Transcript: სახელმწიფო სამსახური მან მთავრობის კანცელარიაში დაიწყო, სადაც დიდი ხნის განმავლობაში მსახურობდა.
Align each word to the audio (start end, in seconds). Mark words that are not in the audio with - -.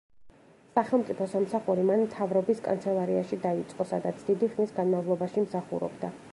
სახელმწიფო 0.77 1.27
სამსახური 1.33 1.83
მან 1.89 2.01
მთავრობის 2.05 2.63
კანცელარიაში 2.69 3.41
დაიწყო, 3.45 3.89
სადაც 3.95 4.27
დიდი 4.31 4.53
ხნის 4.55 4.77
განმავლობაში 4.83 5.49
მსახურობდა. 5.49 6.15